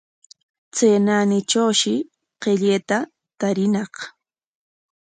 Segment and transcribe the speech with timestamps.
[0.75, 1.93] Chay naanitrawshi
[2.41, 2.97] qillayta
[3.39, 3.93] tariñaq.